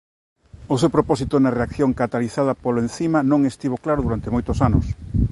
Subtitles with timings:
[0.73, 4.85] O seu propósito na reacción catalizada polo encima non estivo claro durante moitos anos.